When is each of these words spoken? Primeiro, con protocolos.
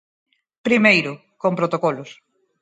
Primeiro, 0.67 1.11
con 1.41 1.53
protocolos. 1.59 2.09